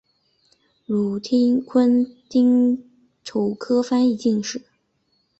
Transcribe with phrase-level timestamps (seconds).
[0.87, 1.19] 禄
[1.59, 2.83] 坤丁
[3.23, 4.63] 丑科翻译进士。